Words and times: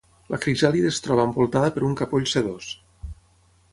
La 0.33 0.37
crisàlide 0.45 0.87
es 0.93 1.01
troba 1.07 1.27
envoltada 1.29 1.73
per 1.75 1.85
un 1.91 1.93
capoll 2.03 2.29
sedós. 2.33 2.71